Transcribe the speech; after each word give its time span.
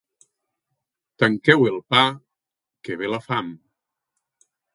Tanqueu 1.23 1.59
bé 1.63 1.69
el 1.73 1.77
pa, 1.91 2.01
que 2.87 2.99
ve 3.03 3.11
la 3.17 3.21
fam. 3.27 3.53